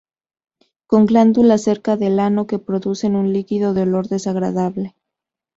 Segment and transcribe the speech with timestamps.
[0.87, 4.95] Con glándulas cerca del ano que producen un líquido de olor desagradable.